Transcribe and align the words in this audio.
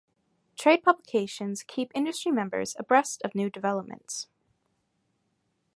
Trade 0.57 0.81
publications 0.81 1.61
keep 1.61 1.91
industry 1.93 2.31
members 2.31 2.75
abreast 2.79 3.21
of 3.23 3.35
new 3.35 3.51
developments. 3.51 4.25